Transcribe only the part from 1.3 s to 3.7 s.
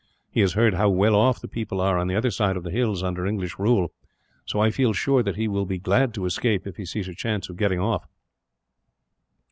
the people are on the other side of the hills, under English